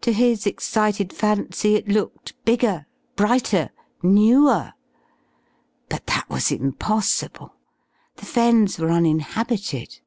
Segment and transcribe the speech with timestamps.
[0.00, 3.70] To his excited fancy it looked bigger, brighter,
[4.02, 4.72] newer!
[5.88, 7.54] But that was impossible!
[8.16, 10.00] The Fens were uninhabited.